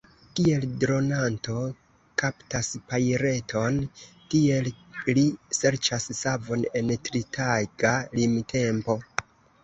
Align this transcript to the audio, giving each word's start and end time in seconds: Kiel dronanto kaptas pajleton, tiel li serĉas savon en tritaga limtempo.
Kiel 0.37 0.63
dronanto 0.83 1.57
kaptas 2.21 2.69
pajleton, 2.93 3.77
tiel 4.31 4.69
li 5.17 5.25
serĉas 5.57 6.07
savon 6.21 6.63
en 6.81 6.89
tritaga 7.09 7.93
limtempo. 8.21 8.97